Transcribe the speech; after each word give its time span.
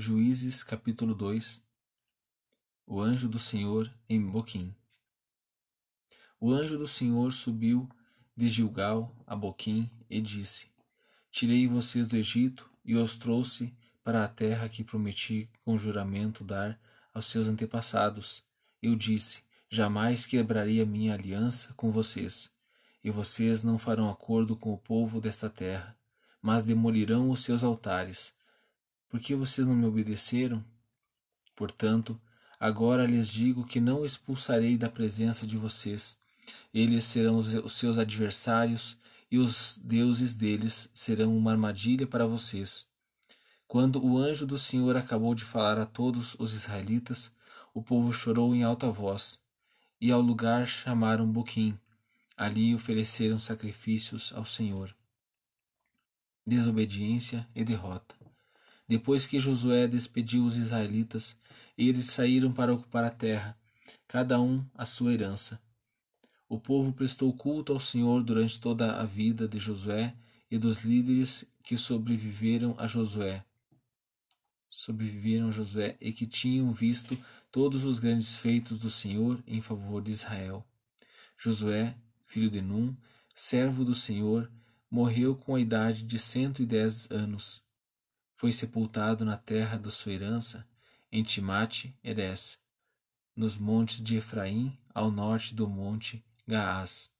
Juízes 0.00 0.62
capítulo 0.62 1.12
2 1.12 1.60
O 2.86 3.00
anjo 3.00 3.28
do 3.28 3.36
Senhor 3.36 3.92
em 4.08 4.24
Boquim 4.24 4.72
O 6.38 6.52
anjo 6.52 6.78
do 6.78 6.86
Senhor 6.86 7.32
subiu 7.32 7.88
de 8.36 8.48
Gilgal 8.48 9.12
a 9.26 9.34
Boquim 9.34 9.90
e 10.08 10.20
disse: 10.20 10.70
Tirei 11.32 11.66
vocês 11.66 12.06
do 12.06 12.16
Egito 12.16 12.70
e 12.84 12.94
os 12.94 13.18
trouxe 13.18 13.74
para 14.04 14.22
a 14.22 14.28
terra 14.28 14.68
que 14.68 14.84
prometi 14.84 15.50
com 15.64 15.76
juramento 15.76 16.44
dar 16.44 16.80
aos 17.12 17.26
seus 17.26 17.48
antepassados. 17.48 18.44
Eu 18.80 18.94
disse: 18.94 19.42
Jamais 19.68 20.24
quebraria 20.24 20.86
minha 20.86 21.14
aliança 21.14 21.74
com 21.74 21.90
vocês, 21.90 22.48
e 23.02 23.10
vocês 23.10 23.64
não 23.64 23.76
farão 23.76 24.08
acordo 24.08 24.54
com 24.54 24.72
o 24.72 24.78
povo 24.78 25.20
desta 25.20 25.50
terra, 25.50 25.98
mas 26.40 26.62
demolirão 26.62 27.32
os 27.32 27.40
seus 27.40 27.64
altares 27.64 28.37
por 29.08 29.20
que 29.20 29.34
vocês 29.34 29.66
não 29.66 29.74
me 29.74 29.86
obedeceram? 29.86 30.64
Portanto, 31.56 32.20
agora 32.60 33.06
lhes 33.06 33.28
digo 33.28 33.66
que 33.66 33.80
não 33.80 34.04
expulsarei 34.04 34.76
da 34.76 34.88
presença 34.88 35.46
de 35.46 35.56
vocês. 35.56 36.18
Eles 36.72 37.04
serão 37.04 37.38
os 37.38 37.72
seus 37.72 37.98
adversários 37.98 38.98
e 39.30 39.38
os 39.38 39.78
deuses 39.82 40.34
deles 40.34 40.90
serão 40.94 41.36
uma 41.36 41.52
armadilha 41.52 42.06
para 42.06 42.26
vocês. 42.26 42.86
Quando 43.66 44.02
o 44.02 44.16
anjo 44.16 44.46
do 44.46 44.58
Senhor 44.58 44.96
acabou 44.96 45.34
de 45.34 45.44
falar 45.44 45.78
a 45.78 45.84
todos 45.86 46.34
os 46.38 46.54
israelitas, 46.54 47.30
o 47.74 47.82
povo 47.82 48.12
chorou 48.12 48.54
em 48.54 48.62
alta 48.62 48.88
voz, 48.88 49.38
e 50.00 50.10
ao 50.10 50.20
lugar 50.20 50.66
chamaram 50.66 51.30
Boquim. 51.30 51.78
Ali 52.36 52.74
ofereceram 52.74 53.38
sacrifícios 53.38 54.32
ao 54.32 54.44
Senhor. 54.44 54.94
Desobediência 56.46 57.46
e 57.54 57.62
derrota. 57.62 58.17
Depois 58.88 59.26
que 59.26 59.38
Josué 59.38 59.86
despediu 59.86 60.46
os 60.46 60.56
israelitas, 60.56 61.36
eles 61.76 62.06
saíram 62.06 62.50
para 62.50 62.72
ocupar 62.72 63.04
a 63.04 63.10
terra, 63.10 63.54
cada 64.06 64.40
um 64.40 64.64
a 64.74 64.86
sua 64.86 65.12
herança. 65.12 65.60
O 66.48 66.58
povo 66.58 66.90
prestou 66.94 67.30
culto 67.34 67.74
ao 67.74 67.80
Senhor 67.80 68.22
durante 68.22 68.58
toda 68.58 68.98
a 68.98 69.04
vida 69.04 69.46
de 69.46 69.58
Josué 69.58 70.16
e 70.50 70.56
dos 70.56 70.84
líderes 70.84 71.44
que 71.62 71.76
sobreviveram 71.76 72.74
a 72.78 72.86
Josué. 72.86 73.44
Sobreviveram 74.70 75.48
a 75.48 75.52
Josué 75.52 75.98
e 76.00 76.10
que 76.10 76.26
tinham 76.26 76.72
visto 76.72 77.16
todos 77.52 77.84
os 77.84 77.98
grandes 77.98 78.36
feitos 78.36 78.78
do 78.78 78.88
Senhor 78.88 79.42
em 79.46 79.60
favor 79.60 80.00
de 80.00 80.12
Israel. 80.12 80.66
Josué, 81.36 81.94
filho 82.24 82.48
de 82.48 82.62
Num, 82.62 82.96
servo 83.34 83.84
do 83.84 83.94
Senhor, 83.94 84.50
morreu 84.90 85.36
com 85.36 85.54
a 85.54 85.60
idade 85.60 86.02
de 86.02 86.18
cento 86.18 86.62
e 86.62 86.66
dez 86.66 87.10
anos 87.10 87.67
foi 88.38 88.52
sepultado 88.52 89.24
na 89.24 89.36
terra 89.36 89.76
da 89.76 89.90
sua 89.90 90.12
herança, 90.12 90.64
em 91.10 91.24
Timate 91.24 91.92
Eres, 92.04 92.56
nos 93.34 93.58
montes 93.58 94.00
de 94.00 94.16
Efraim, 94.16 94.78
ao 94.94 95.10
norte 95.10 95.56
do 95.56 95.68
monte 95.68 96.24
Gaás. 96.46 97.10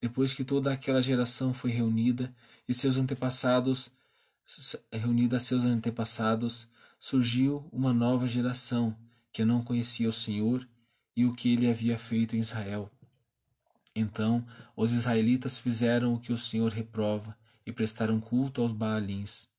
Depois 0.00 0.32
que 0.32 0.44
toda 0.44 0.72
aquela 0.72 1.02
geração 1.02 1.52
foi 1.52 1.72
reunida 1.72 2.32
e 2.68 2.72
seus 2.72 2.96
antepassados 2.96 3.90
reunida 4.92 5.38
a 5.38 5.40
seus 5.40 5.64
antepassados, 5.64 6.68
surgiu 7.00 7.68
uma 7.72 7.92
nova 7.92 8.28
geração 8.28 8.96
que 9.32 9.44
não 9.44 9.64
conhecia 9.64 10.08
o 10.08 10.12
Senhor 10.12 10.66
e 11.16 11.24
o 11.24 11.34
que 11.34 11.52
ele 11.52 11.68
havia 11.68 11.98
feito 11.98 12.36
em 12.36 12.40
Israel. 12.40 12.88
Então 13.96 14.46
os 14.76 14.92
israelitas 14.92 15.58
fizeram 15.58 16.14
o 16.14 16.20
que 16.20 16.32
o 16.32 16.38
Senhor 16.38 16.72
reprova 16.72 17.36
e 17.66 17.72
prestaram 17.72 18.20
culto 18.20 18.62
aos 18.62 18.70
Baalins 18.70 19.50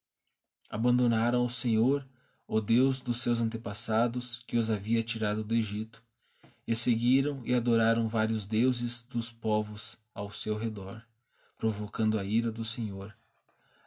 abandonaram 0.73 1.45
o 1.45 1.49
Senhor, 1.49 2.03
o 2.47 2.59
Deus 2.59 2.99
dos 2.99 3.21
seus 3.21 3.39
antepassados, 3.39 4.43
que 4.47 4.57
os 4.57 4.71
havia 4.71 5.03
tirado 5.03 5.43
do 5.43 5.53
Egito, 5.53 6.01
e 6.67 6.75
seguiram 6.75 7.43
e 7.45 7.53
adoraram 7.53 8.07
vários 8.07 8.47
deuses 8.47 9.03
dos 9.07 9.31
povos 9.31 9.99
ao 10.15 10.31
seu 10.31 10.57
redor, 10.57 10.99
provocando 11.59 12.17
a 12.17 12.23
ira 12.23 12.51
do 12.51 12.65
Senhor. 12.65 13.15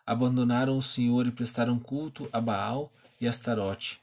Abandonaram 0.06 0.78
o 0.78 0.82
Senhor 0.82 1.26
e 1.26 1.32
prestaram 1.32 1.76
culto 1.76 2.28
a 2.32 2.40
Baal 2.40 2.92
e 3.20 3.26
Astarote. 3.26 4.00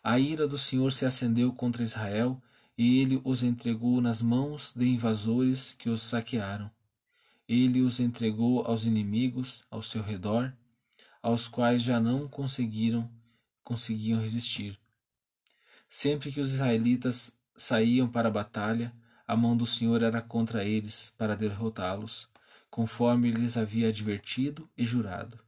A 0.00 0.16
ira 0.16 0.46
do 0.46 0.56
Senhor 0.56 0.92
se 0.92 1.04
acendeu 1.04 1.52
contra 1.52 1.82
Israel, 1.82 2.40
e 2.78 3.00
ele 3.00 3.20
os 3.24 3.42
entregou 3.42 4.00
nas 4.00 4.22
mãos 4.22 4.72
de 4.76 4.86
invasores 4.86 5.74
que 5.76 5.90
os 5.90 6.02
saquearam. 6.02 6.70
Ele 7.48 7.82
os 7.82 7.98
entregou 7.98 8.64
aos 8.64 8.86
inimigos 8.86 9.64
ao 9.68 9.82
seu 9.82 10.04
redor, 10.04 10.52
aos 11.22 11.46
quais 11.46 11.82
já 11.82 12.00
não 12.00 12.26
conseguiram 12.28 13.08
conseguiam 13.62 14.20
resistir. 14.20 14.78
Sempre 15.88 16.32
que 16.32 16.40
os 16.40 16.52
israelitas 16.52 17.36
saíam 17.56 18.08
para 18.08 18.28
a 18.28 18.32
batalha, 18.32 18.92
a 19.26 19.36
mão 19.36 19.56
do 19.56 19.64
Senhor 19.64 20.02
era 20.02 20.20
contra 20.20 20.64
eles 20.64 21.12
para 21.16 21.36
derrotá-los, 21.36 22.28
conforme 22.68 23.30
lhes 23.30 23.56
havia 23.56 23.88
advertido 23.88 24.68
e 24.76 24.84
jurado. 24.84 25.38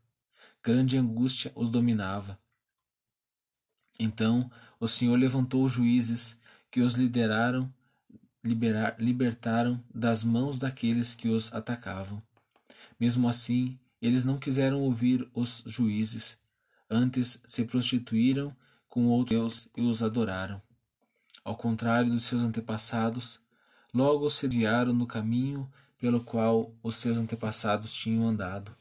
Grande 0.62 0.96
angústia 0.96 1.52
os 1.54 1.68
dominava. 1.68 2.38
Então 3.98 4.50
o 4.78 4.86
Senhor 4.86 5.16
levantou 5.16 5.68
juízes 5.68 6.38
que 6.70 6.80
os 6.80 6.94
lideraram, 6.94 7.72
liberar, 8.42 8.96
libertaram 8.98 9.82
das 9.94 10.24
mãos 10.24 10.58
daqueles 10.58 11.14
que 11.14 11.28
os 11.28 11.52
atacavam. 11.52 12.22
Mesmo 12.98 13.28
assim, 13.28 13.78
eles 14.06 14.22
não 14.22 14.38
quiseram 14.38 14.82
ouvir 14.82 15.26
os 15.32 15.64
juízes, 15.66 16.36
antes 16.90 17.40
se 17.46 17.64
prostituíram 17.64 18.54
com 18.86 19.06
outros 19.06 19.38
deus 19.38 19.68
e 19.74 19.80
os 19.80 20.02
adoraram. 20.02 20.60
Ao 21.42 21.56
contrário 21.56 22.12
dos 22.12 22.24
seus 22.24 22.42
antepassados, 22.42 23.40
logo 23.94 24.28
se 24.28 24.46
desviaram 24.46 24.92
no 24.92 25.06
caminho 25.06 25.72
pelo 25.96 26.22
qual 26.22 26.76
os 26.82 26.96
seus 26.96 27.16
antepassados 27.16 27.94
tinham 27.94 28.28
andado, 28.28 28.76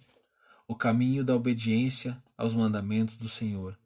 o 0.67 0.75
caminho 0.75 1.23
da 1.23 1.34
obediência 1.34 2.22
aos 2.38 2.53
mandamentos 2.53 3.16
do 3.16 3.29
Senhor. 3.29 3.79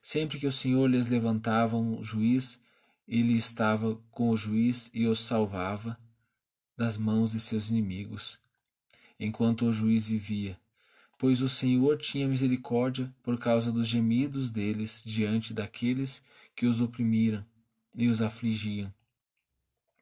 Sempre 0.00 0.38
que 0.38 0.46
o 0.46 0.52
Senhor 0.52 0.86
lhes 0.86 1.10
levantava 1.10 1.76
um 1.76 2.00
juiz, 2.00 2.62
ele 3.08 3.32
estava 3.32 3.96
com 4.12 4.30
o 4.30 4.36
juiz 4.36 4.88
e 4.94 5.04
os 5.08 5.18
salvava 5.18 5.98
das 6.76 6.96
mãos 6.96 7.32
de 7.32 7.40
seus 7.40 7.70
inimigos 7.70 8.38
enquanto 9.24 9.66
o 9.66 9.72
juiz 9.72 10.08
vivia, 10.08 10.58
pois 11.18 11.40
o 11.40 11.48
Senhor 11.48 11.96
tinha 11.96 12.28
misericórdia 12.28 13.12
por 13.22 13.38
causa 13.38 13.72
dos 13.72 13.88
gemidos 13.88 14.50
deles 14.50 15.02
diante 15.04 15.54
daqueles 15.54 16.22
que 16.54 16.66
os 16.66 16.80
oprimiram 16.80 17.44
e 17.94 18.08
os 18.08 18.20
afligiam. 18.20 18.92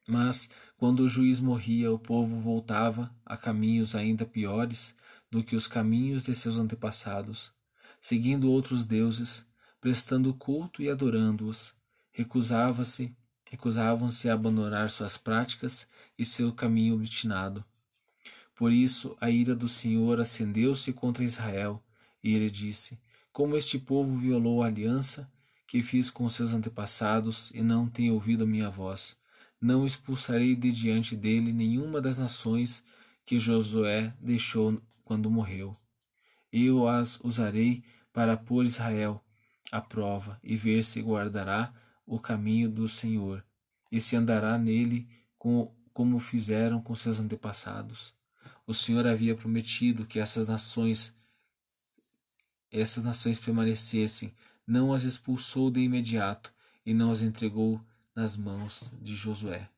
Mas, 0.09 0.51
quando 0.77 1.01
o 1.01 1.09
juiz 1.09 1.39
morria, 1.39 1.93
o 1.93 1.99
povo 1.99 2.41
voltava 2.41 3.15
a 3.25 3.37
caminhos 3.37 3.95
ainda 3.95 4.27
piores 4.27 4.97
do 5.31 5.43
que 5.43 5.55
os 5.55 5.69
caminhos 5.69 6.25
de 6.25 6.35
seus 6.35 6.59
antepassados, 6.59 7.53
seguindo 8.01 8.51
outros 8.51 8.85
deuses, 8.85 9.47
prestando 9.81 10.35
culto 10.35 10.83
e 10.83 10.91
adorando-os, 10.91 11.75
recusava-se, 12.11 13.15
recusavam-se 13.45 14.29
a 14.29 14.35
abandonar 14.35 14.91
suas 14.91 15.17
práticas 15.17 15.89
e 16.19 16.25
seu 16.25 16.53
caminho 16.53 16.97
obstinado. 16.97 17.65
Por 18.63 18.73
isso 18.73 19.17
a 19.21 19.29
ira 19.29 19.57
do 19.57 19.69
Senhor 19.69 20.21
acendeu-se 20.21 20.93
contra 20.93 21.25
Israel, 21.25 21.83
e 22.23 22.33
ele 22.33 22.49
disse: 22.49 22.97
Como 23.33 23.57
este 23.57 23.77
povo 23.77 24.17
violou 24.17 24.63
a 24.63 24.67
aliança 24.67 25.29
que 25.67 25.83
fiz 25.83 26.11
com 26.11 26.31
seus 26.31 26.55
antepassados 26.55 27.51
e 27.53 27.61
não 27.61 27.89
tem 27.89 28.13
ouvido 28.13 28.45
a 28.45 28.47
minha 28.47 28.71
voz, 28.71 29.19
não 29.61 29.85
expulsarei 29.85 30.55
de 30.55 30.71
diante 30.71 31.17
dele 31.17 31.53
nenhuma 31.53 32.01
das 32.01 32.19
nações 32.19 32.85
que 33.27 33.37
Josué 33.37 34.15
deixou 34.21 34.81
quando 35.05 35.29
morreu. 35.29 35.75
Eu 36.53 36.87
as 36.87 37.19
usarei 37.19 37.83
para 38.13 38.37
pôr 38.37 38.65
Israel 38.65 39.21
à 39.73 39.81
prova 39.81 40.39
e 40.41 40.55
ver 40.55 40.85
se 40.85 41.03
guardará 41.03 41.75
o 42.07 42.17
caminho 42.21 42.71
do 42.71 42.89
Senhor 42.89 43.45
e 43.91 44.01
se 44.01 44.15
andará 44.15 44.57
nele 44.57 45.09
com, 45.37 45.75
como 45.93 46.21
fizeram 46.21 46.81
com 46.81 46.95
seus 46.95 47.19
antepassados 47.19 48.15
o 48.67 48.75
Senhor 48.75 49.07
havia 49.07 49.35
prometido 49.35 50.07
que 50.07 50.19
essas 50.19 50.49
nações 50.49 51.15
essas 52.71 53.05
nações 53.05 53.39
permanecessem, 53.39 54.35
não 54.67 54.95
as 54.95 55.03
expulsou 55.03 55.71
de 55.71 55.81
imediato 55.81 56.55
e 56.87 56.95
não 56.95 57.13
as 57.13 57.21
entregou 57.21 57.79
nas 58.15 58.35
mãos 58.35 58.91
de 58.99 59.15
Josué. 59.15 59.69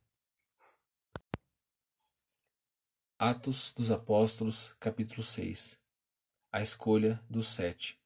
Atos 3.19 3.73
dos 3.77 3.91
Apóstolos, 3.91 4.75
capítulo 4.79 5.25
6 5.25 5.77
A 6.53 6.63
escolha 6.63 7.21
dos 7.29 7.49
sete. 7.49 7.99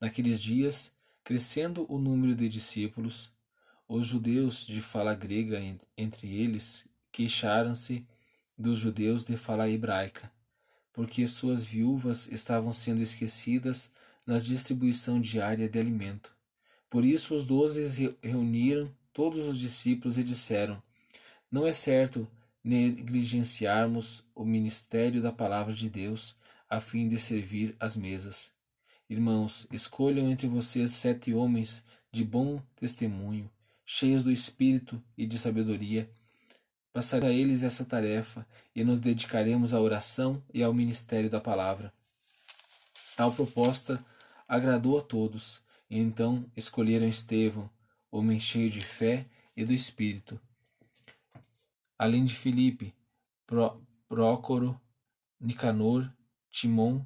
Naqueles 0.00 0.40
dias, 0.40 0.94
crescendo 1.24 1.84
o 1.92 1.98
número 1.98 2.36
de 2.36 2.48
discípulos, 2.48 3.32
os 3.88 4.06
judeus 4.06 4.66
de 4.66 4.80
fala 4.80 5.14
grega 5.14 5.58
entre 5.96 6.32
eles 6.32 6.86
queixaram-se 7.10 8.06
dos 8.60 8.78
judeus 8.78 9.24
de 9.24 9.36
fala 9.36 9.70
hebraica, 9.70 10.30
porque 10.92 11.26
suas 11.26 11.64
viúvas 11.64 12.28
estavam 12.30 12.72
sendo 12.72 13.00
esquecidas 13.00 13.90
na 14.26 14.36
distribuição 14.36 15.18
diária 15.18 15.68
de 15.68 15.78
alimento. 15.78 16.30
Por 16.90 17.04
isso 17.04 17.34
os 17.34 17.46
doze 17.46 18.14
reuniram 18.22 18.94
todos 19.14 19.46
os 19.46 19.58
discípulos 19.58 20.18
e 20.18 20.22
disseram: 20.22 20.82
Não 21.50 21.66
é 21.66 21.72
certo 21.72 22.28
negligenciarmos 22.62 24.22
o 24.34 24.44
ministério 24.44 25.22
da 25.22 25.32
palavra 25.32 25.72
de 25.72 25.88
Deus 25.88 26.36
a 26.68 26.80
fim 26.80 27.08
de 27.08 27.18
servir 27.18 27.74
as 27.80 27.96
mesas. 27.96 28.52
Irmãos, 29.08 29.66
escolham 29.72 30.30
entre 30.30 30.46
vocês 30.46 30.92
sete 30.92 31.32
homens 31.32 31.82
de 32.12 32.24
bom 32.24 32.62
testemunho, 32.76 33.50
cheios 33.86 34.22
do 34.22 34.30
espírito 34.30 35.02
e 35.16 35.26
de 35.26 35.38
sabedoria. 35.38 36.10
Passarei 36.92 37.28
a 37.28 37.32
eles 37.32 37.62
essa 37.62 37.84
tarefa 37.84 38.46
e 38.74 38.82
nos 38.82 38.98
dedicaremos 38.98 39.72
à 39.72 39.80
oração 39.80 40.42
e 40.52 40.62
ao 40.62 40.74
ministério 40.74 41.30
da 41.30 41.40
palavra. 41.40 41.92
Tal 43.16 43.32
proposta 43.32 44.04
agradou 44.48 44.98
a 44.98 45.02
todos, 45.02 45.62
e 45.88 45.98
então 45.98 46.50
escolheram 46.56 47.06
Estevão, 47.06 47.70
homem 48.10 48.40
cheio 48.40 48.70
de 48.70 48.80
fé 48.80 49.26
e 49.56 49.64
do 49.64 49.72
espírito. 49.72 50.40
Além 51.96 52.24
de 52.24 52.34
Filipe, 52.34 52.94
Prócoro, 54.08 54.80
Nicanor, 55.38 56.10
Timon, 56.50 57.04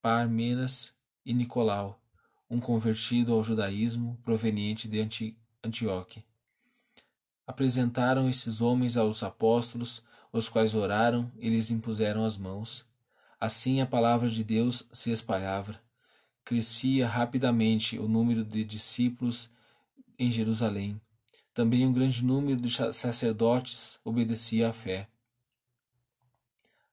Parmenas 0.00 0.94
e 1.26 1.34
Nicolau, 1.34 2.00
um 2.48 2.58
convertido 2.58 3.34
ao 3.34 3.42
judaísmo 3.42 4.18
proveniente 4.24 4.88
de 4.88 5.00
Anti 5.00 5.36
Antioque. 5.62 6.24
Apresentaram 7.50 8.30
esses 8.30 8.60
homens 8.60 8.96
aos 8.96 9.24
apóstolos, 9.24 10.04
os 10.32 10.48
quais 10.48 10.72
oraram 10.72 11.28
e 11.36 11.50
lhes 11.50 11.68
impuseram 11.72 12.24
as 12.24 12.36
mãos. 12.36 12.86
Assim 13.40 13.80
a 13.80 13.86
palavra 13.86 14.30
de 14.30 14.44
Deus 14.44 14.86
se 14.92 15.10
espalhava. 15.10 15.80
Crescia 16.44 17.08
rapidamente 17.08 17.98
o 17.98 18.06
número 18.06 18.44
de 18.44 18.62
discípulos 18.62 19.50
em 20.16 20.30
Jerusalém. 20.30 21.00
Também 21.52 21.84
um 21.84 21.92
grande 21.92 22.24
número 22.24 22.60
de 22.60 22.70
sacerdotes 22.94 23.98
obedecia 24.04 24.68
à 24.68 24.72
fé. 24.72 25.08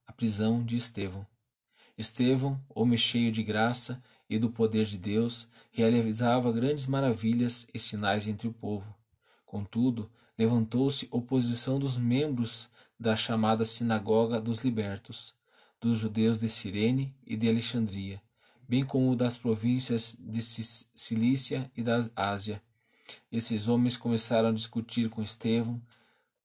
A 0.07 0.11
prisão 0.11 0.65
de 0.65 0.75
Estevão. 0.75 1.23
Estevão, 1.95 2.59
homem 2.67 2.97
cheio 2.97 3.31
de 3.31 3.43
graça 3.43 4.01
e 4.27 4.39
do 4.39 4.49
poder 4.49 4.87
de 4.87 4.97
Deus, 4.97 5.47
realizava 5.71 6.51
grandes 6.51 6.87
maravilhas 6.87 7.67
e 7.71 7.77
sinais 7.77 8.27
entre 8.27 8.47
o 8.47 8.53
povo. 8.53 8.91
Contudo, 9.45 10.09
levantou-se 10.37 11.07
oposição 11.11 11.79
dos 11.79 11.97
membros 11.97 12.69
da 12.99 13.15
chamada 13.15 13.65
Sinagoga 13.65 14.39
dos 14.39 14.63
Libertos, 14.63 15.33
dos 15.79 15.99
judeus 15.99 16.39
de 16.39 16.49
Cirene 16.49 17.15
e 17.25 17.35
de 17.35 17.49
Alexandria, 17.49 18.21
bem 18.67 18.83
como 18.85 19.15
das 19.15 19.37
províncias 19.37 20.15
de 20.19 20.41
Cilícia 20.41 21.71
e 21.75 21.83
da 21.83 22.07
Ásia. 22.15 22.61
Esses 23.31 23.67
homens 23.67 23.95
começaram 23.95 24.49
a 24.49 24.53
discutir 24.53 25.09
com 25.09 25.21
Estevão, 25.21 25.81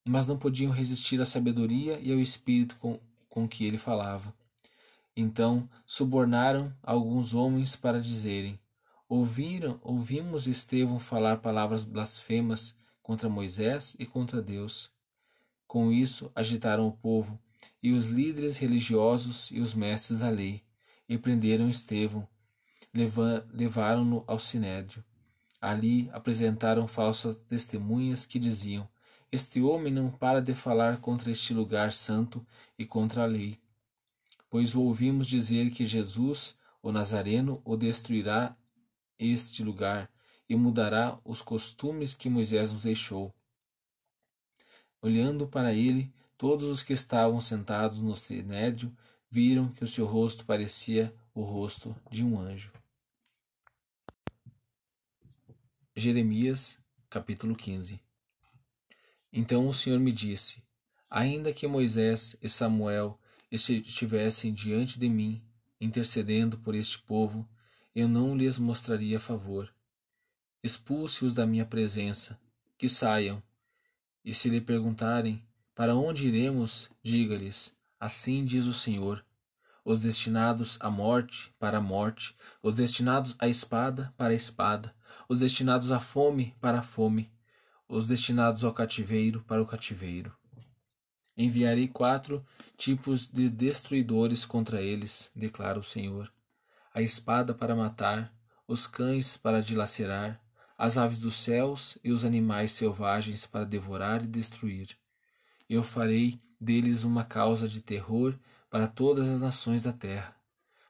mas 0.04 0.26
não 0.26 0.38
podiam 0.38 0.72
resistir 0.72 1.20
à 1.20 1.24
sabedoria 1.24 1.98
e 2.00 2.12
ao 2.12 2.18
espírito 2.18 2.76
com, 2.76 3.00
com 3.28 3.48
que 3.48 3.64
ele 3.64 3.78
falava. 3.78 4.34
Então 5.16 5.68
subornaram 5.84 6.74
alguns 6.82 7.34
homens 7.34 7.76
para 7.76 8.00
dizerem: 8.00 8.58
Ouviram, 9.08 9.78
ouvimos 9.82 10.46
Estevão 10.46 10.98
falar 10.98 11.38
palavras 11.38 11.84
blasfemas 11.84 12.74
contra 13.12 13.28
Moisés 13.28 13.94
e 13.98 14.06
contra 14.06 14.40
Deus. 14.40 14.90
Com 15.66 15.92
isso 15.92 16.32
agitaram 16.34 16.88
o 16.88 16.92
povo 16.92 17.38
e 17.82 17.92
os 17.92 18.06
líderes 18.06 18.56
religiosos 18.56 19.50
e 19.50 19.60
os 19.60 19.74
mestres 19.74 20.20
da 20.20 20.30
lei, 20.30 20.62
e 21.06 21.18
prenderam 21.18 21.68
Estevão, 21.68 22.26
levaram-no 23.52 24.24
ao 24.26 24.38
sinédrio. 24.38 25.04
Ali 25.60 26.08
apresentaram 26.10 26.86
falsas 26.86 27.36
testemunhas 27.36 28.24
que 28.24 28.38
diziam: 28.38 28.88
Este 29.30 29.60
homem 29.60 29.92
não 29.92 30.10
para 30.10 30.40
de 30.40 30.54
falar 30.54 30.96
contra 30.98 31.30
este 31.30 31.52
lugar 31.52 31.92
santo 31.92 32.44
e 32.78 32.86
contra 32.86 33.24
a 33.24 33.26
lei 33.26 33.60
pois 34.48 34.74
o 34.74 34.82
ouvimos 34.82 35.26
dizer 35.28 35.70
que 35.70 35.86
Jesus, 35.86 36.54
o 36.82 36.92
Nazareno, 36.92 37.62
o 37.64 37.74
destruirá 37.74 38.54
este 39.18 39.62
lugar 39.62 40.10
e 40.48 40.56
mudará 40.56 41.18
os 41.24 41.40
costumes 41.42 42.14
que 42.14 42.28
Moisés 42.28 42.72
nos 42.72 42.82
deixou. 42.82 43.34
Olhando 45.00 45.48
para 45.48 45.72
ele, 45.72 46.12
todos 46.36 46.66
os 46.66 46.82
que 46.82 46.92
estavam 46.92 47.40
sentados 47.40 48.00
no 48.00 48.16
sinédrio 48.16 48.94
viram 49.30 49.72
que 49.72 49.82
o 49.82 49.88
seu 49.88 50.04
rosto 50.04 50.44
parecia 50.44 51.14
o 51.34 51.42
rosto 51.42 51.96
de 52.10 52.22
um 52.24 52.38
anjo. 52.38 52.72
Jeremias, 55.96 56.78
capítulo 57.08 57.54
15 57.54 58.00
Então 59.32 59.68
o 59.68 59.74
Senhor 59.74 59.98
me 59.98 60.12
disse: 60.12 60.62
Ainda 61.08 61.52
que 61.52 61.66
Moisés 61.66 62.36
e 62.42 62.48
Samuel 62.48 63.18
estivessem 63.50 64.52
diante 64.52 64.98
de 64.98 65.08
mim, 65.08 65.42
intercedendo 65.80 66.56
por 66.58 66.74
este 66.74 66.98
povo, 66.98 67.46
eu 67.94 68.08
não 68.08 68.36
lhes 68.36 68.58
mostraria 68.58 69.20
favor. 69.20 69.74
Expulse-os 70.62 71.34
da 71.34 71.44
minha 71.44 71.66
presença, 71.66 72.38
que 72.78 72.88
saiam. 72.88 73.42
E 74.24 74.32
se 74.32 74.48
lhe 74.48 74.60
perguntarem, 74.60 75.42
para 75.74 75.96
onde 75.96 76.28
iremos, 76.28 76.90
diga-lhes, 77.02 77.74
assim 77.98 78.44
diz 78.44 78.66
o 78.66 78.72
Senhor, 78.72 79.24
os 79.84 80.00
destinados 80.00 80.78
à 80.80 80.90
morte, 80.90 81.52
para 81.58 81.78
a 81.78 81.80
morte, 81.80 82.36
os 82.62 82.76
destinados 82.76 83.34
à 83.38 83.48
espada, 83.48 84.14
para 84.16 84.32
a 84.32 84.36
espada, 84.36 84.94
os 85.28 85.40
destinados 85.40 85.90
à 85.90 85.98
fome, 85.98 86.54
para 86.60 86.78
a 86.78 86.82
fome, 86.82 87.32
os 87.88 88.06
destinados 88.06 88.64
ao 88.64 88.72
cativeiro, 88.72 89.42
para 89.42 89.62
o 89.62 89.66
cativeiro. 89.66 90.32
Enviarei 91.36 91.88
quatro 91.88 92.44
tipos 92.76 93.26
de 93.26 93.48
destruidores 93.48 94.44
contra 94.44 94.82
eles, 94.82 95.30
declara 95.34 95.78
o 95.78 95.82
Senhor: 95.82 96.32
a 96.94 97.00
espada 97.00 97.54
para 97.54 97.74
matar, 97.74 98.32
os 98.68 98.86
cães 98.86 99.36
para 99.36 99.62
dilacerar, 99.62 100.41
as 100.82 100.98
aves 100.98 101.20
dos 101.20 101.36
céus 101.36 101.96
e 102.02 102.10
os 102.10 102.24
animais 102.24 102.72
selvagens 102.72 103.46
para 103.46 103.64
devorar 103.64 104.24
e 104.24 104.26
destruir. 104.26 104.98
Eu 105.70 105.80
farei 105.80 106.40
deles 106.60 107.04
uma 107.04 107.24
causa 107.24 107.68
de 107.68 107.80
terror 107.80 108.36
para 108.68 108.88
todas 108.88 109.28
as 109.28 109.40
nações 109.40 109.84
da 109.84 109.92
terra. 109.92 110.34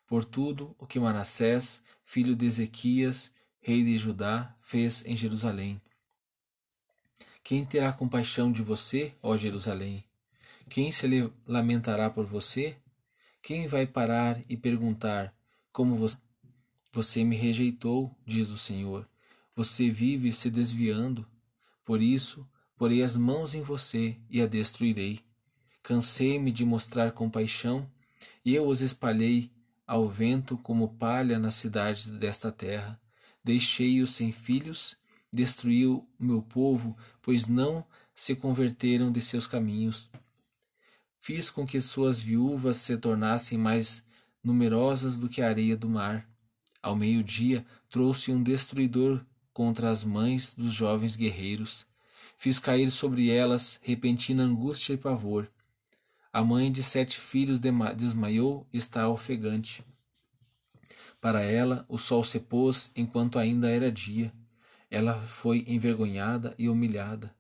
Por 0.06 0.24
tudo 0.24 0.74
o 0.78 0.86
que 0.86 0.98
Manassés, 0.98 1.82
filho 2.06 2.34
de 2.34 2.46
Ezequias, 2.46 3.30
rei 3.60 3.84
de 3.84 3.98
Judá, 3.98 4.56
fez 4.62 5.04
em 5.04 5.14
Jerusalém. 5.14 5.78
Quem 7.44 7.62
terá 7.62 7.92
compaixão 7.92 8.50
de 8.50 8.62
você, 8.62 9.14
ó 9.22 9.36
Jerusalém? 9.36 10.02
Quem 10.70 10.90
se 10.90 11.06
lamentará 11.46 12.08
por 12.08 12.24
você? 12.24 12.78
Quem 13.42 13.66
vai 13.66 13.86
parar 13.86 14.40
e 14.48 14.56
perguntar 14.56 15.34
como 15.70 15.94
você 15.94 16.16
você 16.94 17.24
me 17.24 17.36
rejeitou, 17.36 18.14
diz 18.26 18.50
o 18.50 18.58
Senhor. 18.58 19.08
Você 19.54 19.90
vive 19.90 20.32
se 20.32 20.50
desviando. 20.50 21.26
Por 21.84 22.00
isso, 22.00 22.48
porei 22.76 23.02
as 23.02 23.16
mãos 23.16 23.54
em 23.54 23.62
você 23.62 24.16
e 24.30 24.40
a 24.40 24.46
destruirei. 24.46 25.20
Cansei-me 25.82 26.50
de 26.50 26.64
mostrar 26.64 27.12
compaixão, 27.12 27.90
e 28.44 28.54
eu 28.54 28.66
os 28.66 28.80
espalhei 28.80 29.50
ao 29.86 30.08
vento 30.08 30.56
como 30.56 30.94
palha 30.94 31.38
nas 31.38 31.54
cidades 31.54 32.08
desta 32.08 32.50
terra. 32.50 33.00
Deixei-os 33.44 34.10
sem 34.10 34.32
filhos, 34.32 34.96
destruí 35.32 35.86
o 35.86 36.06
meu 36.18 36.40
povo, 36.40 36.96
pois 37.20 37.46
não 37.46 37.84
se 38.14 38.34
converteram 38.34 39.10
de 39.10 39.20
seus 39.20 39.46
caminhos. 39.46 40.10
Fiz 41.18 41.50
com 41.50 41.66
que 41.66 41.80
suas 41.80 42.18
viúvas 42.18 42.78
se 42.78 42.96
tornassem 42.96 43.58
mais 43.58 44.04
numerosas 44.42 45.18
do 45.18 45.28
que 45.28 45.42
a 45.42 45.48
areia 45.48 45.76
do 45.76 45.88
mar. 45.88 46.28
Ao 46.82 46.96
meio-dia, 46.96 47.64
trouxe 47.88 48.32
um 48.32 48.42
destruidor 48.42 49.24
contra 49.52 49.90
as 49.90 50.04
mães 50.04 50.54
dos 50.54 50.72
jovens 50.72 51.16
guerreiros. 51.16 51.86
Fiz 52.36 52.58
cair 52.58 52.90
sobre 52.90 53.30
elas 53.30 53.78
repentina 53.82 54.42
angústia 54.42 54.94
e 54.94 54.96
pavor. 54.96 55.50
A 56.32 56.42
mãe 56.42 56.72
de 56.72 56.82
sete 56.82 57.18
filhos 57.18 57.60
desmaiou 57.60 58.66
e 58.72 58.78
está 58.78 59.08
ofegante. 59.08 59.84
Para 61.20 61.40
ela, 61.40 61.84
o 61.88 61.98
sol 61.98 62.24
se 62.24 62.40
pôs 62.40 62.90
enquanto 62.96 63.38
ainda 63.38 63.70
era 63.70 63.92
dia. 63.92 64.32
Ela 64.90 65.20
foi 65.20 65.64
envergonhada 65.68 66.54
e 66.58 66.68
humilhada. 66.68 67.32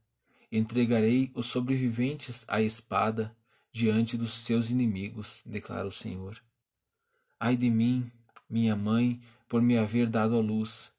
Entregarei 0.52 1.32
os 1.34 1.46
sobreviventes 1.46 2.44
à 2.46 2.62
espada 2.62 3.34
diante 3.72 4.16
dos 4.16 4.34
seus 4.34 4.70
inimigos, 4.70 5.42
declara 5.44 5.86
o 5.86 5.90
Senhor. 5.90 6.40
Ai 7.40 7.56
de 7.56 7.70
mim, 7.70 8.08
minha 8.48 8.76
mãe, 8.76 9.20
por 9.48 9.60
me 9.60 9.76
haver 9.76 10.08
dado 10.08 10.36
a 10.36 10.40
luz, 10.40 10.92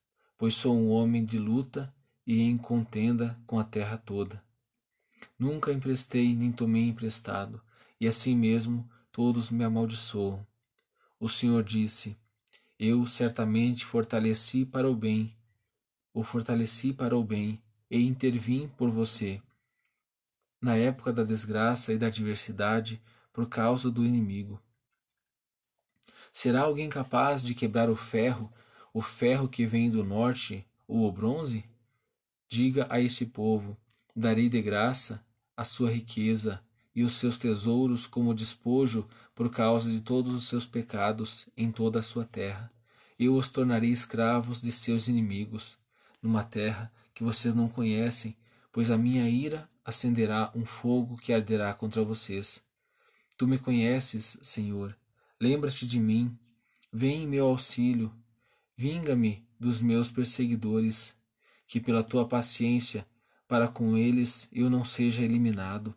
pois 0.44 0.56
sou 0.56 0.76
um 0.76 0.90
homem 0.90 1.24
de 1.24 1.40
luta 1.40 1.96
e 2.28 2.42
em 2.42 2.58
contenda 2.58 3.40
com 3.48 3.58
a 3.58 3.64
terra 3.64 3.98
toda. 3.98 4.44
Nunca 5.40 5.72
emprestei 5.72 6.36
nem 6.36 6.52
tomei 6.52 6.84
emprestado, 6.84 7.64
e 7.98 8.06
assim 8.10 8.36
mesmo 8.36 8.86
todos 9.10 9.50
me 9.50 9.64
amaldiçoam. 9.64 10.46
O 11.18 11.30
Senhor 11.30 11.64
disse: 11.64 12.18
Eu 12.78 13.06
certamente 13.06 13.86
fortaleci 13.86 14.66
para 14.66 14.92
o 14.92 14.94
bem, 14.94 15.34
o 16.14 16.24
fortaleci 16.24 16.92
para 16.92 17.16
o 17.16 17.24
bem 17.24 17.64
e 17.90 18.06
intervim 18.06 18.68
por 18.68 18.90
você. 18.90 19.42
Na 20.62 20.76
época 20.76 21.14
da 21.14 21.24
desgraça 21.24 21.94
e 21.94 21.98
da 21.98 22.08
adversidade, 22.08 23.02
por 23.32 23.48
causa 23.48 23.90
do 23.90 24.06
inimigo. 24.06 24.62
Será 26.34 26.64
alguém 26.64 26.90
capaz 26.90 27.42
de 27.42 27.56
quebrar 27.56 27.90
o 27.90 27.96
ferro, 27.96 28.52
o 28.94 29.02
ferro 29.02 29.50
que 29.50 29.66
vem 29.66 29.90
do 29.90 30.04
norte, 30.04 30.66
ou 30.88 31.08
o 31.08 31.12
bronze? 31.12 31.66
Diga 32.48 32.86
a 32.90 33.02
esse 33.02 33.26
povo: 33.26 33.76
darei 34.16 34.48
de 34.48 34.62
graça 34.62 35.26
a 35.58 35.64
sua 35.64 35.92
riqueza 35.92 36.62
e 36.96 37.04
os 37.04 37.14
seus 37.14 37.38
tesouros 37.38 38.06
como 38.06 38.34
despojo 38.34 39.08
por 39.34 39.50
causa 39.50 39.92
de 39.92 40.02
todos 40.02 40.34
os 40.36 40.48
seus 40.48 40.66
pecados 40.66 41.48
em 41.58 41.72
toda 41.72 42.00
a 42.00 42.04
sua 42.04 42.24
terra. 42.24 42.70
Eu 43.18 43.36
os 43.36 43.50
tornarei 43.50 43.90
escravos 43.90 44.62
de 44.62 44.72
seus 44.72 45.08
inimigos, 45.08 45.78
numa 46.22 46.44
terra 46.44 46.92
que 47.14 47.24
vocês 47.24 47.56
não 47.56 47.68
conhecem, 47.68 48.36
pois 48.72 48.92
a 48.92 48.98
minha 48.98 49.28
ira 49.30 49.70
acenderá 49.84 50.52
um 50.56 50.66
fogo 50.66 51.18
que 51.18 51.34
arderá 51.34 51.74
contra 51.74 52.04
vocês. 52.04 52.64
Tu 53.38 53.48
me 53.48 53.58
conheces, 53.58 54.38
Senhor. 54.42 54.96
Lembra-te 55.40 55.86
de 55.86 56.00
mim. 56.00 56.38
Vem 56.92 57.24
em 57.24 57.28
meu 57.28 57.48
auxílio. 57.48 58.14
Vinga-me 58.76 59.48
dos 59.60 59.82
meus 59.82 60.10
perseguidores, 60.10 61.16
que 61.68 61.80
pela 61.80 62.04
tua 62.04 62.28
paciência 62.28 63.08
para 63.48 63.68
com 63.68 63.96
eles 63.96 64.50
eu 64.52 64.70
não 64.70 64.84
seja 64.84 65.24
eliminado. 65.24 65.96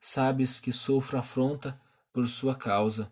Sabes 0.00 0.60
que 0.60 0.72
sofro 0.72 1.18
afronta 1.18 1.78
por 2.12 2.26
sua 2.26 2.54
causa. 2.54 3.10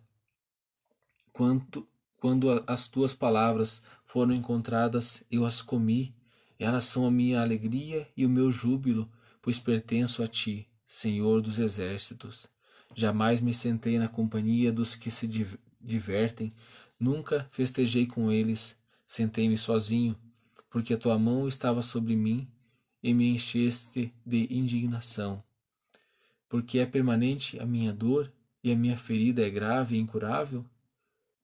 Quanto, 1.33 1.87
quando 2.17 2.65
as 2.67 2.89
tuas 2.89 3.13
palavras 3.13 3.83
foram 4.05 4.33
encontradas, 4.33 5.23
eu 5.31 5.45
as 5.45 5.61
comi. 5.61 6.15
Elas 6.59 6.85
são 6.85 7.05
a 7.05 7.11
minha 7.11 7.41
alegria 7.41 8.09
e 8.17 8.25
o 8.25 8.31
meu 8.31 8.51
júbilo, 8.51 9.11
pois 9.43 9.59
pertenço 9.59 10.23
a 10.23 10.29
ti, 10.29 10.69
Senhor 10.87 11.43
dos 11.43 11.59
exércitos. 11.59 12.49
Jamais 12.95 13.41
me 13.41 13.53
sentei 13.53 13.99
na 13.99 14.09
companhia 14.09 14.73
dos 14.73 14.97
que 14.97 15.11
se 15.11 15.29
divertem, 15.81 16.55
nunca 16.99 17.47
festejei 17.51 18.07
com 18.07 18.31
eles. 18.31 18.79
Sentei-me 19.05 19.57
sozinho, 19.57 20.17
porque 20.69 20.95
a 20.95 20.99
tua 20.99 21.19
mão 21.19 21.47
estava 21.47 21.81
sobre 21.83 22.17
mim 22.17 22.49
e 23.03 23.15
me 23.15 23.29
encheste 23.29 24.13
de 24.25 24.49
indignação. 24.51 25.43
Porque 26.49 26.79
é 26.79 26.87
permanente 26.87 27.59
a 27.61 27.67
minha 27.67 27.93
dor 27.93 28.33
e 28.63 28.73
a 28.73 28.77
minha 28.77 28.97
ferida 28.97 29.47
é 29.47 29.51
grave 29.51 29.97
e 29.97 30.01
incurável? 30.01 30.65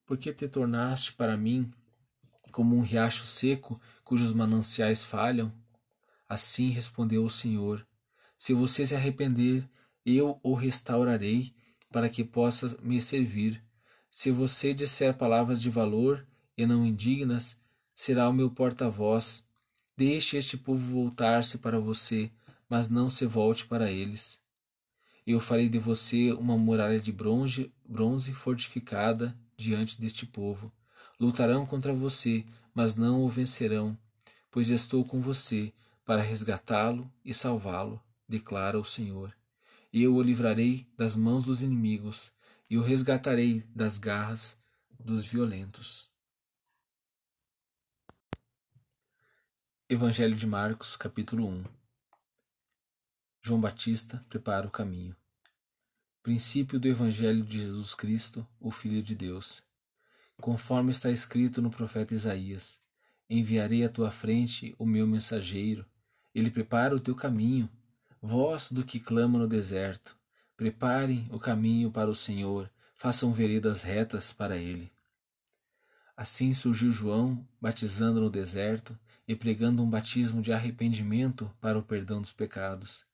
Porque 0.05 0.33
te 0.33 0.47
tornaste 0.47 1.13
para 1.13 1.37
mim 1.37 1.71
como 2.51 2.75
um 2.75 2.81
riacho 2.81 3.25
seco 3.25 3.79
cujos 4.03 4.33
mananciais 4.33 5.05
falham? 5.05 5.51
Assim 6.27 6.69
respondeu 6.69 7.23
o 7.23 7.29
Senhor: 7.29 7.87
Se 8.37 8.53
você 8.53 8.85
se 8.85 8.95
arrepender, 8.95 9.67
eu 10.05 10.39
o 10.43 10.53
restaurarei 10.53 11.55
para 11.89 12.09
que 12.09 12.23
possa 12.23 12.77
me 12.81 13.01
servir. 13.01 13.62
Se 14.15 14.29
você 14.29 14.75
disser 14.75 15.17
palavras 15.17 15.59
de 15.59 15.71
valor 15.71 16.23
e 16.55 16.67
não 16.67 16.85
indignas, 16.85 17.57
será 17.95 18.29
o 18.29 18.31
meu 18.31 18.51
porta-voz. 18.51 19.43
Deixe 19.97 20.37
este 20.37 20.55
povo 20.55 20.93
voltar-se 20.93 21.57
para 21.57 21.79
você, 21.79 22.31
mas 22.69 22.91
não 22.91 23.09
se 23.09 23.25
volte 23.25 23.65
para 23.65 23.91
eles. 23.91 24.39
Eu 25.25 25.39
farei 25.39 25.67
de 25.67 25.79
você 25.79 26.31
uma 26.31 26.55
muralha 26.55 26.99
de 26.99 27.11
bronze, 27.11 27.73
bronze 27.83 28.31
fortificada 28.35 29.35
diante 29.57 29.99
deste 29.99 30.27
povo. 30.27 30.71
Lutarão 31.19 31.65
contra 31.65 31.91
você, 31.91 32.45
mas 32.71 32.95
não 32.95 33.23
o 33.23 33.29
vencerão, 33.29 33.97
pois 34.51 34.69
estou 34.69 35.03
com 35.03 35.21
você 35.21 35.73
para 36.05 36.21
resgatá-lo 36.21 37.11
e 37.25 37.33
salvá-lo, 37.33 37.99
declara 38.29 38.79
o 38.79 38.85
Senhor 38.85 39.33
eu 39.93 40.15
o 40.15 40.21
livrarei 40.21 40.87
das 40.97 41.15
mãos 41.15 41.45
dos 41.45 41.61
inimigos, 41.61 42.31
e 42.69 42.77
o 42.77 42.81
resgatarei 42.81 43.61
das 43.75 43.97
garras 43.97 44.57
dos 44.99 45.25
violentos. 45.25 46.09
Evangelho 49.89 50.35
de 50.35 50.47
Marcos, 50.47 50.95
capítulo 50.95 51.47
1 51.47 51.63
João 53.41 53.59
Batista 53.59 54.25
prepara 54.29 54.67
o 54.67 54.71
caminho. 54.71 55.15
Princípio 56.21 56.79
do 56.79 56.87
Evangelho 56.87 57.43
de 57.43 57.59
Jesus 57.59 57.93
Cristo, 57.93 58.47
o 58.59 58.71
Filho 58.71 59.03
de 59.03 59.13
Deus. 59.13 59.61
Conforme 60.37 60.91
está 60.91 61.11
escrito 61.11 61.61
no 61.61 61.69
profeta 61.69 62.13
Isaías: 62.13 62.81
Enviarei 63.29 63.83
à 63.83 63.89
tua 63.89 64.09
frente 64.09 64.73
o 64.79 64.85
meu 64.85 65.05
mensageiro, 65.05 65.85
ele 66.33 66.49
prepara 66.49 66.95
o 66.95 66.99
teu 66.99 67.15
caminho 67.15 67.69
Vós 68.25 68.71
do 68.71 68.85
que 68.85 69.01
clama 69.01 69.37
no 69.37 69.45
deserto, 69.45 70.17
preparem 70.55 71.27
o 71.31 71.39
caminho 71.39 71.91
para 71.91 72.09
o 72.09 72.15
Senhor, 72.15 72.69
façam 72.95 73.33
veredas 73.33 73.83
retas 73.83 74.31
para 74.31 74.57
ele. 74.57 74.91
Assim 76.15 76.53
surgiu 76.53 76.91
João, 76.91 77.45
batizando 77.59 78.21
no 78.21 78.29
deserto 78.29 78.97
e 79.27 79.35
pregando 79.35 79.81
um 79.81 79.89
batismo 79.89 80.41
de 80.41 80.53
arrependimento 80.53 81.51
para 81.59 81.77
o 81.77 81.83
perdão 81.83 82.21
dos 82.21 82.33
pecados. 82.33 83.05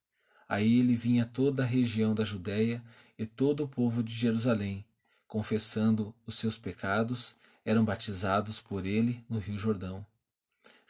A 0.47 0.61
ele 0.61 0.95
vinha 0.95 1.25
toda 1.25 1.63
a 1.63 1.65
região 1.65 2.13
da 2.13 2.25
Judéia 2.25 2.83
e 3.17 3.25
todo 3.25 3.63
o 3.63 3.67
povo 3.67 4.03
de 4.03 4.13
Jerusalém, 4.13 4.85
confessando 5.27 6.13
os 6.25 6.35
seus 6.35 6.57
pecados, 6.57 7.35
eram 7.63 7.85
batizados 7.85 8.59
por 8.59 8.85
ele 8.85 9.23
no 9.29 9.39
Rio 9.39 9.57
Jordão. 9.57 10.05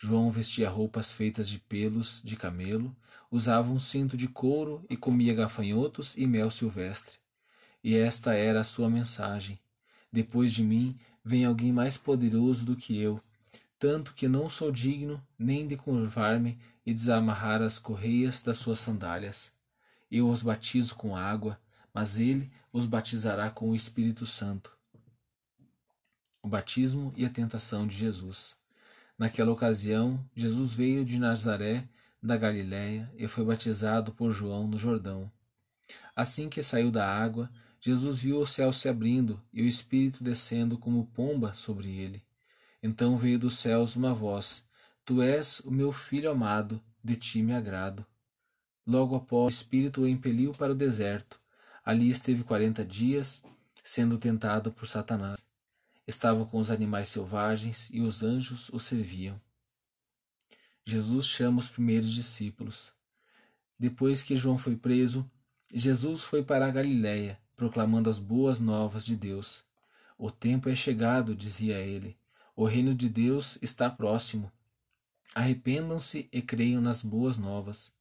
João 0.01 0.32
vestia 0.32 0.70
roupas 0.70 1.12
feitas 1.12 1.50
de 1.50 1.60
pelos 1.60 2.22
de 2.24 2.38
camelo, 2.38 2.96
usava 3.29 3.70
um 3.70 3.79
cinto 3.79 4.15
de 4.15 4.29
couro 4.29 4.86
e 4.89 4.96
comia 4.96 5.34
gafanhotos 5.34 6.15
e 6.15 6.25
mel 6.25 6.50
silvestre. 6.50 7.18
E 7.84 7.98
esta 7.98 8.34
era 8.34 8.62
a 8.62 8.63
sua 8.63 8.89
mensagem: 8.89 9.60
Depois 10.10 10.53
de 10.53 10.63
mim 10.63 10.98
vem 11.24 11.44
alguém 11.44 11.74
mais 11.74 11.98
poderoso 11.98 12.63
do 12.63 12.77
que 12.77 12.98
eu, 12.98 13.22
tanto 13.77 14.13
que 14.13 14.29
não 14.29 14.50
sou 14.50 14.72
digno 14.72 15.22
nem 15.38 15.68
de 15.68 15.75
curvar-me 15.75 16.58
e 16.86 16.94
desamarrar 16.94 17.62
as 17.62 17.77
correias 17.77 18.41
das 18.41 18.58
suas 18.58 18.79
sandálias. 18.79 19.51
Eu 20.10 20.29
os 20.29 20.41
batizo 20.41 20.96
com 20.96 21.13
água, 21.13 21.60
mas 21.94 22.18
ele 22.18 22.50
os 22.72 22.86
batizará 22.86 23.50
com 23.50 23.70
o 23.70 23.75
Espírito 23.75 24.25
Santo. 24.25 24.72
O 26.41 26.48
batismo 26.48 27.13
e 27.18 27.25
a 27.25 27.29
tentação 27.29 27.86
de 27.86 27.98
Jesus. 27.98 28.59
Naquela 29.20 29.52
ocasião, 29.52 30.26
Jesus 30.34 30.72
veio 30.72 31.04
de 31.04 31.20
Nazaré, 31.20 31.84
da 32.24 32.38
Galiléia, 32.38 33.12
e 33.18 33.28
foi 33.28 33.44
batizado 33.44 34.14
por 34.14 34.32
João 34.32 34.66
no 34.66 34.78
Jordão. 34.78 35.30
Assim 36.16 36.48
que 36.48 36.64
saiu 36.64 36.90
da 36.90 37.06
água, 37.06 37.52
Jesus 37.82 38.20
viu 38.20 38.40
o 38.40 38.46
céu 38.46 38.72
se 38.72 38.88
abrindo 38.88 39.42
e 39.52 39.62
o 39.62 39.68
Espírito 39.68 40.24
descendo 40.24 40.78
como 40.78 41.06
pomba 41.08 41.54
sobre 41.54 41.90
ele. 41.90 42.24
Então 42.82 43.18
veio 43.18 43.38
dos 43.38 43.58
céus 43.58 43.98
uma 43.98 44.14
voz: 44.14 44.64
Tu 45.04 45.22
és 45.22 45.60
o 45.66 45.72
meu 45.72 45.92
filho 45.92 46.32
amado, 46.32 46.82
de 47.04 47.18
ti 47.18 47.42
me 47.42 47.54
agrado. 47.54 48.06
Logo 48.88 49.18
após, 49.18 49.54
o 49.54 49.58
Espírito 49.58 50.02
o 50.02 50.08
impeliu 50.08 50.54
para 50.54 50.72
o 50.72 50.76
deserto. 50.76 51.38
Ali 51.84 52.10
esteve 52.10 52.46
quarenta 52.46 52.86
dias, 52.86 53.44
sendo 53.84 54.18
tentado 54.18 54.72
por 54.72 54.88
Satanás. 54.88 55.46
Estava 56.10 56.44
com 56.44 56.58
os 56.58 56.72
animais 56.72 57.10
selvagens 57.10 57.88
e 57.94 58.01
os 58.01 58.24
anjos 58.24 58.68
o 58.70 58.80
serviam. 58.80 59.39
Jesus 60.84 61.28
chama 61.28 61.60
os 61.60 61.68
primeiros 61.68 62.12
discípulos. 62.12 62.92
Depois 63.78 64.24
que 64.24 64.36
João 64.36 64.58
foi 64.58 64.75
preso, 64.75 65.30
Jesus 65.72 66.24
foi 66.24 66.42
para 66.42 66.66
a 66.66 66.72
Galiléia, 66.72 67.39
proclamando 67.56 68.10
as 68.10 68.18
boas 68.18 68.60
novas 68.60 69.06
de 69.06 69.16
Deus. 69.16 69.63
O 70.18 70.32
tempo 70.32 70.68
é 70.68 70.75
chegado, 70.75 71.36
dizia 71.36 71.78
ele. 71.78 72.18
O 72.56 72.66
reino 72.66 72.96
de 72.96 73.08
Deus 73.08 73.60
está 73.62 73.88
próximo. 73.88 74.51
Arrependam-se 75.36 76.28
e 76.34 76.42
creiam 76.42 76.82
nas 76.82 77.04
boas 77.04 77.38
novas. 77.38 77.94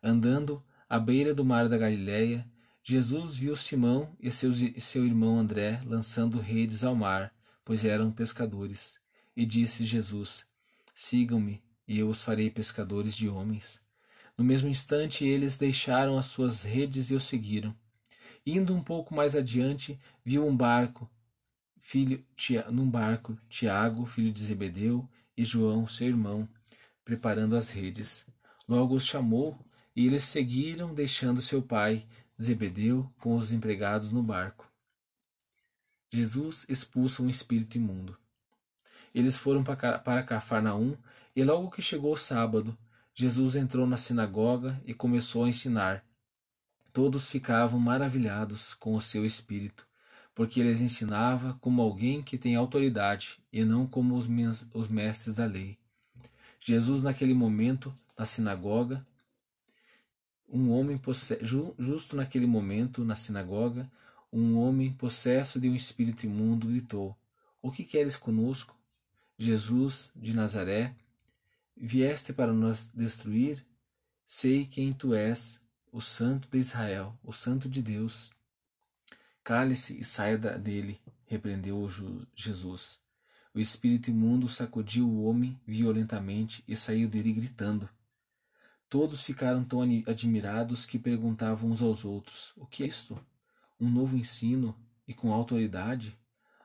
Andando 0.00 0.62
à 0.88 0.96
beira 0.96 1.34
do 1.34 1.44
mar 1.44 1.68
da 1.68 1.76
Galiléia, 1.76 2.48
Jesus 2.84 3.36
viu 3.36 3.54
Simão 3.54 4.16
e 4.18 4.30
seu 4.30 5.06
irmão 5.06 5.38
André 5.38 5.80
lançando 5.84 6.40
redes 6.40 6.82
ao 6.82 6.96
mar, 6.96 7.32
pois 7.64 7.84
eram 7.84 8.10
pescadores. 8.10 9.00
E 9.36 9.46
disse 9.46 9.84
Jesus: 9.84 10.44
Sigam-me, 10.92 11.62
e 11.86 12.00
eu 12.00 12.08
os 12.08 12.22
farei 12.22 12.50
pescadores 12.50 13.16
de 13.16 13.28
homens. 13.28 13.80
No 14.36 14.44
mesmo 14.44 14.68
instante, 14.68 15.24
eles 15.24 15.58
deixaram 15.58 16.18
as 16.18 16.26
suas 16.26 16.62
redes 16.62 17.10
e 17.10 17.14
o 17.14 17.20
seguiram. 17.20 17.74
Indo 18.44 18.74
um 18.74 18.82
pouco 18.82 19.14
mais 19.14 19.36
adiante, 19.36 19.98
viu 20.24 20.44
um 20.44 20.56
barco, 20.56 21.08
filho, 21.80 22.24
tia, 22.34 22.68
num 22.70 22.90
barco, 22.90 23.38
Tiago, 23.48 24.04
filho 24.06 24.32
de 24.32 24.42
Zebedeu, 24.42 25.08
e 25.36 25.44
João, 25.44 25.86
seu 25.86 26.08
irmão, 26.08 26.48
preparando 27.04 27.56
as 27.56 27.70
redes. 27.70 28.26
Logo 28.68 28.96
os 28.96 29.06
chamou, 29.06 29.56
e 29.94 30.06
eles 30.06 30.24
seguiram, 30.24 30.92
deixando 30.92 31.40
seu 31.40 31.62
pai 31.62 32.06
Zebedeu 32.40 33.10
com 33.18 33.36
os 33.36 33.52
empregados 33.52 34.10
no 34.10 34.22
barco. 34.22 34.70
Jesus 36.10 36.66
expulsa 36.68 37.22
um 37.22 37.30
espírito 37.30 37.76
imundo. 37.76 38.18
Eles 39.14 39.36
foram 39.36 39.62
para 39.64 40.22
Cafarnaum, 40.22 40.96
e 41.34 41.42
logo 41.42 41.70
que 41.70 41.80
chegou 41.80 42.12
o 42.12 42.18
sábado, 42.18 42.76
Jesus 43.14 43.56
entrou 43.56 43.86
na 43.86 43.96
sinagoga 43.96 44.80
e 44.86 44.94
começou 44.94 45.44
a 45.44 45.48
ensinar. 45.48 46.04
Todos 46.92 47.30
ficavam 47.30 47.80
maravilhados 47.80 48.74
com 48.74 48.94
o 48.94 49.00
seu 49.00 49.24
espírito, 49.24 49.86
porque 50.34 50.60
ele 50.60 50.70
ensinava 50.70 51.58
como 51.60 51.80
alguém 51.80 52.22
que 52.22 52.36
tem 52.36 52.56
autoridade 52.56 53.38
e 53.50 53.64
não 53.64 53.86
como 53.86 54.16
os, 54.16 54.26
mestres 54.26 55.36
da 55.36 55.46
lei. 55.46 55.78
Jesus, 56.60 57.02
naquele 57.02 57.32
momento, 57.32 57.96
na 58.18 58.26
sinagoga, 58.26 59.06
um 60.52 60.70
homem 60.70 61.00
justo 61.78 62.14
naquele 62.14 62.46
momento, 62.46 63.02
na 63.02 63.14
sinagoga, 63.14 63.90
um 64.30 64.58
homem 64.58 64.92
possesso 64.92 65.58
de 65.58 65.68
um 65.68 65.74
espírito 65.74 66.26
imundo 66.26 66.68
gritou: 66.68 67.16
O 67.62 67.70
que 67.72 67.84
queres 67.84 68.16
conosco? 68.16 68.76
Jesus 69.38 70.12
de 70.14 70.34
Nazaré, 70.36 70.94
vieste 71.74 72.32
para 72.34 72.52
nos 72.52 72.84
destruir? 72.94 73.64
Sei 74.26 74.66
quem 74.66 74.92
tu 74.92 75.14
és, 75.14 75.58
o 75.90 76.00
Santo 76.00 76.48
de 76.48 76.58
Israel, 76.58 77.18
o 77.24 77.32
Santo 77.32 77.68
de 77.68 77.82
Deus. 77.82 78.30
Cale-se 79.42 79.98
e 79.98 80.04
saia 80.04 80.38
dele, 80.38 81.00
repreendeu 81.26 81.88
Jesus. 82.34 83.00
O 83.54 83.58
espírito 83.58 84.10
imundo 84.10 84.48
sacudiu 84.48 85.08
o 85.08 85.24
homem 85.24 85.60
violentamente 85.66 86.62
e 86.68 86.76
saiu 86.76 87.08
dele 87.08 87.32
gritando. 87.32 87.88
Todos 88.92 89.22
ficaram 89.22 89.64
tão 89.64 89.80
admirados 90.06 90.84
que 90.84 90.98
perguntavam 90.98 91.70
uns 91.70 91.80
aos 91.80 92.04
outros: 92.04 92.52
O 92.58 92.66
que 92.66 92.84
é 92.84 92.86
isto? 92.86 93.18
Um 93.80 93.88
novo 93.88 94.18
ensino 94.18 94.76
e 95.08 95.14
com 95.14 95.32
autoridade? 95.32 96.14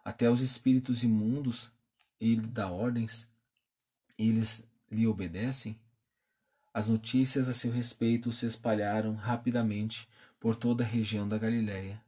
Até 0.04 0.30
os 0.30 0.42
espíritos 0.42 1.06
imundos 1.06 1.72
ele 2.20 2.42
dá 2.42 2.70
ordens 2.70 3.30
eles 4.20 4.68
lhe 4.92 5.08
obedecem? 5.08 5.80
As 6.74 6.90
notícias 6.90 7.48
a 7.48 7.54
seu 7.54 7.72
respeito 7.72 8.30
se 8.34 8.46
espalharam 8.46 9.16
rapidamente 9.16 10.06
por 10.38 10.54
toda 10.54 10.84
a 10.84 10.88
região 10.88 11.30
da 11.30 11.38
Galiléia. 11.38 12.04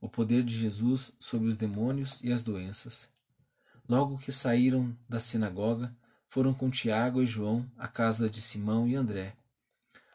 O 0.00 0.08
poder 0.08 0.44
de 0.44 0.56
Jesus 0.56 1.12
sobre 1.18 1.48
os 1.48 1.56
demônios 1.56 2.22
e 2.22 2.32
as 2.32 2.44
doenças. 2.44 3.10
Logo 3.88 4.16
que 4.16 4.30
saíram 4.30 4.96
da 5.08 5.18
sinagoga, 5.18 5.92
foram 6.32 6.54
com 6.54 6.70
Tiago 6.70 7.20
e 7.20 7.26
João 7.26 7.70
à 7.76 7.86
casa 7.86 8.26
de 8.26 8.40
Simão 8.40 8.88
e 8.88 8.96
André. 8.96 9.36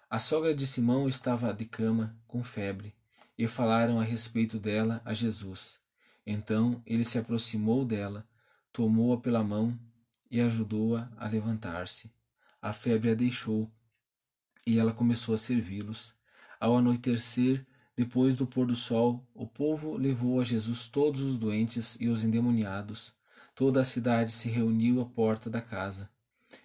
A 0.10 0.18
sogra 0.18 0.52
de 0.52 0.66
Simão 0.66 1.08
estava 1.08 1.54
de 1.54 1.64
cama, 1.64 2.18
com 2.26 2.44
febre, 2.44 2.96
e 3.38 3.46
falaram 3.46 4.00
a 4.00 4.04
respeito 4.04 4.58
dela 4.58 5.00
a 5.06 5.14
Jesus. 5.14 5.80
Então 6.26 6.82
ele 6.88 7.04
se 7.04 7.20
aproximou 7.20 7.86
dela, 7.86 8.28
tomou-a 8.74 9.22
pela 9.22 9.44
mão 9.44 9.78
e 10.32 10.42
ajudou-a 10.42 11.08
a, 11.18 11.28
a 11.28 11.30
levantar-se. 11.30 12.12
A 12.60 12.74
febre 12.74 13.12
a 13.12 13.14
deixou 13.14 13.72
e 14.66 14.80
ela 14.80 14.94
começou 14.94 15.36
a 15.36 15.38
servi-los. 15.38 16.16
Ao 16.60 16.76
anoitecer, 16.76 17.64
depois 17.96 18.36
do 18.36 18.48
pôr 18.48 18.66
do 18.66 18.76
sol, 18.76 19.24
o 19.36 19.46
povo 19.46 19.96
levou 19.96 20.42
a 20.42 20.44
Jesus 20.44 20.88
todos 20.88 21.22
os 21.22 21.38
doentes 21.38 21.96
e 22.00 22.08
os 22.08 22.24
endemoniados 22.24 23.16
Toda 23.58 23.82
a 23.82 23.84
cidade 23.84 24.32
se 24.32 24.50
reuniu 24.50 25.02
à 25.02 25.06
porta 25.08 25.50
da 25.50 25.60
casa, 25.60 26.08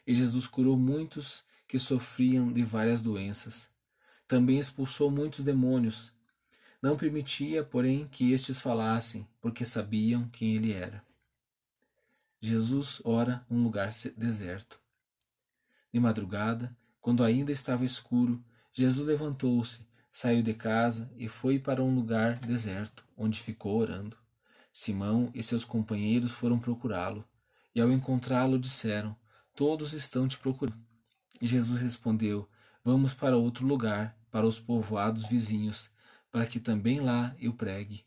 e 0.07 0.15
Jesus 0.15 0.47
curou 0.47 0.77
muitos 0.77 1.43
que 1.67 1.79
sofriam 1.79 2.53
de 2.53 2.63
várias 2.63 3.01
doenças. 3.01 3.67
Também 4.29 4.59
expulsou 4.59 5.11
muitos 5.11 5.43
demônios. 5.43 6.13
Não 6.83 6.95
permitia, 6.95 7.65
porém, 7.65 8.07
que 8.09 8.31
estes 8.33 8.61
falassem, 8.61 9.27
porque 9.41 9.65
sabiam 9.65 10.29
quem 10.29 10.55
ele 10.55 10.75
era. 10.75 11.03
Jesus 12.39 13.01
ora 13.05 13.43
num 13.49 13.65
lugar 13.65 13.91
deserto. 14.15 14.79
De 15.91 15.99
madrugada, 15.99 16.77
quando 17.01 17.25
ainda 17.25 17.51
estava 17.51 17.87
escuro, 17.87 18.45
Jesus 18.71 19.07
levantou-se, 19.07 19.81
saiu 20.11 20.43
de 20.43 20.53
casa 20.53 21.11
e 21.17 21.27
foi 21.27 21.59
para 21.59 21.83
um 21.83 21.95
lugar 21.95 22.39
deserto, 22.39 23.03
onde 23.17 23.41
ficou 23.41 23.81
orando. 23.81 24.22
Simão 24.73 25.31
e 25.35 25.43
seus 25.43 25.67
companheiros 25.67 26.33
foram 26.33 26.59
procurá-lo, 26.59 27.23
e 27.75 27.81
ao 27.81 27.93
encontrá-lo 27.93 28.59
disseram: 28.59 29.15
Todos 29.55 29.93
estão 29.93 30.27
te 30.27 30.39
procurando. 30.39 30.83
E 31.43 31.47
Jesus 31.47 31.79
respondeu: 31.79 32.49
Vamos 32.83 33.13
para 33.13 33.37
outro 33.37 33.67
lugar, 33.67 34.17
para 34.31 34.47
os 34.47 34.59
povoados 34.59 35.29
vizinhos, 35.29 35.91
para 36.31 36.47
que 36.47 36.59
também 36.59 37.01
lá 37.01 37.37
eu 37.39 37.53
pregue. 37.53 38.03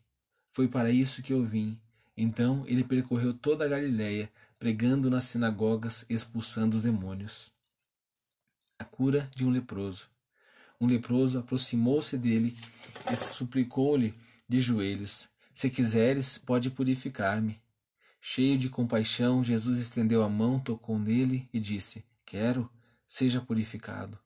Foi 0.50 0.66
para 0.66 0.90
isso 0.90 1.22
que 1.22 1.32
eu 1.32 1.44
vim. 1.44 1.80
Então 2.16 2.64
ele 2.66 2.82
percorreu 2.82 3.32
toda 3.32 3.64
a 3.64 3.68
Galiléia, 3.68 4.28
pregando 4.58 5.08
nas 5.08 5.24
sinagogas, 5.24 6.04
expulsando 6.08 6.76
os 6.76 6.82
demônios. 6.82 7.52
A 8.76 8.84
cura 8.84 9.30
de 9.36 9.44
um 9.44 9.50
leproso. 9.50 10.08
Um 10.80 10.86
leproso 10.86 11.38
aproximou-se 11.38 12.18
dele 12.18 12.56
e 13.10 13.16
suplicou-lhe 13.16 14.14
de 14.48 14.60
joelhos: 14.60 15.28
se 15.56 15.70
quiseres, 15.70 16.36
pode 16.36 16.68
purificar-me. 16.68 17.58
Cheio 18.20 18.58
de 18.58 18.68
compaixão, 18.68 19.42
Jesus 19.42 19.78
estendeu 19.78 20.22
a 20.22 20.28
mão, 20.28 20.60
tocou 20.60 20.98
nele 20.98 21.48
e 21.50 21.58
disse: 21.58 22.04
Quero, 22.26 22.70
seja 23.08 23.40
purificado. 23.40 24.18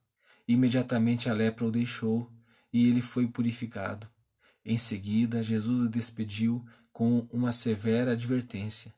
Imediatamente 0.45 1.29
a 1.29 1.33
lepra 1.33 1.65
o 1.65 1.71
deixou 1.71 2.29
e 2.73 2.85
ele 2.85 2.99
foi 3.01 3.27
purificado. 3.27 4.09
Em 4.65 4.77
seguida, 4.77 5.41
Jesus 5.41 5.79
o 5.79 5.87
despediu 5.87 6.65
com 6.91 7.25
uma 7.31 7.53
severa 7.53 8.11
advertência: 8.11 8.93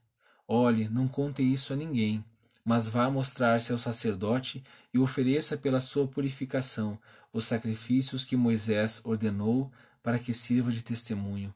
Olhe, 0.48 0.90
não 0.90 1.08
conte 1.08 1.44
isso 1.44 1.72
a 1.72 1.76
ninguém, 1.76 2.26
mas 2.66 2.88
vá 2.88 3.12
mostrar-se 3.12 3.72
ao 3.72 3.78
sacerdote 3.78 4.64
e 4.92 4.98
ofereça 4.98 5.56
pela 5.56 5.80
sua 5.80 6.08
purificação 6.08 6.98
os 7.32 7.46
sacrifícios 7.46 8.26
que 8.26 8.36
Moisés 8.36 9.02
ordenou 9.04 9.72
para 10.02 10.18
que 10.18 10.34
sirva 10.34 10.72
de 10.72 10.82
testemunho. 10.82 11.54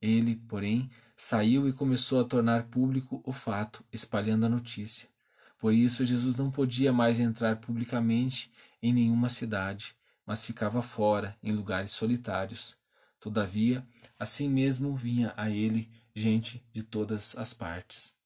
Ele, 0.00 0.36
porém, 0.36 0.90
saiu 1.16 1.68
e 1.68 1.72
começou 1.72 2.20
a 2.20 2.24
tornar 2.24 2.64
público 2.64 3.20
o 3.24 3.32
fato, 3.32 3.84
espalhando 3.92 4.46
a 4.46 4.48
notícia. 4.48 5.08
Por 5.58 5.74
isso, 5.74 6.04
Jesus 6.04 6.36
não 6.36 6.50
podia 6.50 6.92
mais 6.92 7.18
entrar 7.18 7.56
publicamente 7.56 8.50
em 8.80 8.92
nenhuma 8.92 9.28
cidade, 9.28 9.96
mas 10.24 10.44
ficava 10.44 10.80
fora, 10.80 11.36
em 11.42 11.52
lugares 11.52 11.90
solitários. 11.90 12.76
Todavia, 13.18 13.84
assim 14.18 14.48
mesmo 14.48 14.94
vinha 14.94 15.34
a 15.36 15.50
ele 15.50 15.90
gente 16.14 16.64
de 16.72 16.82
todas 16.82 17.36
as 17.36 17.52
partes. 17.52 18.17